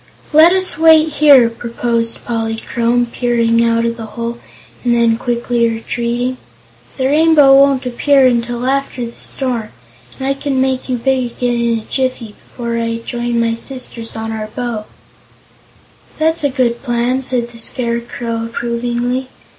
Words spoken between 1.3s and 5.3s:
proposed Polychrome, peering out of the hole and then